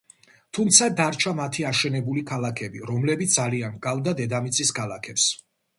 თუმცა 0.57 0.87
დარჩა 1.01 1.33
მათი 1.41 1.67
აშენებული 1.73 2.25
ქალაქები, 2.33 2.83
რომლებიც 2.93 3.39
ძალიან 3.39 3.79
ჰგავდა 3.79 4.19
დედამიწის 4.23 4.79
ქალაქებს. 4.81 5.33